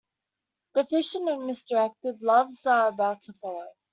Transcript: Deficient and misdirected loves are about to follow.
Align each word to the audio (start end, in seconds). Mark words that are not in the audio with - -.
Deficient 0.73 1.29
and 1.29 1.45
misdirected 1.45 2.23
loves 2.23 2.65
are 2.65 2.87
about 2.87 3.21
to 3.21 3.33
follow. 3.33 3.67